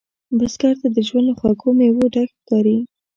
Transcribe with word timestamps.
بزګر 0.37 0.73
ته 0.81 0.87
ژوند 1.07 1.27
له 1.29 1.33
خوږو 1.39 1.69
میوو 1.77 2.11
ډک 2.13 2.29
ښکاري 2.39 2.77